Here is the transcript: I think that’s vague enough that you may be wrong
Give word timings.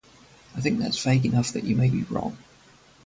I 0.55 0.61
think 0.61 0.79
that’s 0.79 0.97
vague 0.97 1.27
enough 1.27 1.51
that 1.51 1.63
you 1.63 1.75
may 1.75 1.87
be 1.91 2.01
wrong 2.05 2.35